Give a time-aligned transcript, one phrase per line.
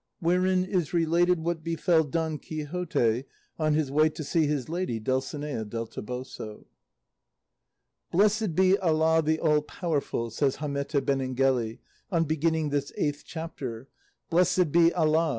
[0.19, 3.23] WHEREIN IS RELATED WHAT BEFELL DON QUIXOTE
[3.59, 6.65] ON HIS WAY TO SEE HIS LADY DULCINEA DEL TOBOSO
[8.11, 11.77] "Blessed be Allah the all powerful!" says Hamete Benengeli
[12.11, 13.89] on beginning this eighth chapter;
[14.31, 15.29] "blessed be Allah!"